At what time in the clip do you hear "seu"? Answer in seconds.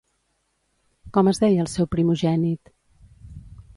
1.75-1.91